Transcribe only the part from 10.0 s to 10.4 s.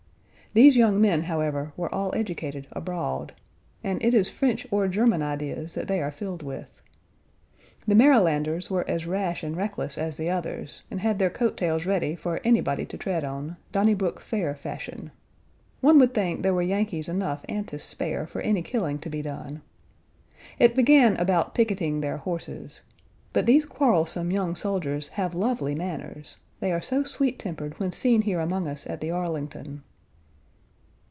the